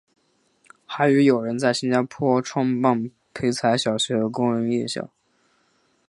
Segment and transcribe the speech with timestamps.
[0.83, 5.11] 还与友人在新加坡创办培才小学和工人夜校。